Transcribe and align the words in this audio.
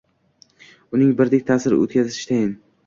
Uning 0.99 1.13
birdek 1.21 1.47
ta’sir 1.53 1.77
o‘tkazishi 1.83 2.29
tayin. 2.33 2.63